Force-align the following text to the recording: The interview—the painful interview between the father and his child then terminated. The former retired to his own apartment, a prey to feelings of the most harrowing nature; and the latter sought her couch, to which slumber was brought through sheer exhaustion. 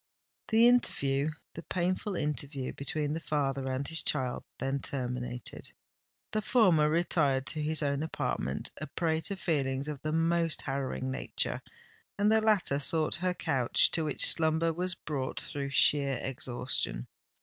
The 0.47 0.67
interview—the 0.67 1.61
painful 1.61 2.15
interview 2.15 2.73
between 2.73 3.13
the 3.13 3.19
father 3.19 3.67
and 3.71 3.87
his 3.87 4.01
child 4.01 4.43
then 4.57 4.79
terminated. 4.79 5.71
The 6.31 6.41
former 6.41 6.89
retired 6.89 7.45
to 7.45 7.61
his 7.61 7.83
own 7.83 8.01
apartment, 8.01 8.71
a 8.81 8.87
prey 8.87 9.21
to 9.21 9.35
feelings 9.35 9.87
of 9.87 10.01
the 10.01 10.11
most 10.11 10.63
harrowing 10.63 11.11
nature; 11.11 11.61
and 12.17 12.31
the 12.31 12.41
latter 12.41 12.79
sought 12.79 13.13
her 13.13 13.35
couch, 13.35 13.91
to 13.91 14.03
which 14.03 14.25
slumber 14.25 14.73
was 14.73 14.95
brought 14.95 15.39
through 15.39 15.69
sheer 15.69 16.17
exhaustion. 16.19 17.05